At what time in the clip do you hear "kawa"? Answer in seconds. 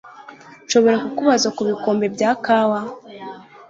2.45-2.79